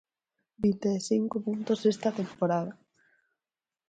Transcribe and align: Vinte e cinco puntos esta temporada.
Vinte 0.63 0.89
e 0.97 0.99
cinco 1.09 1.35
puntos 1.47 1.79
esta 1.93 2.09
temporada. 2.19 2.71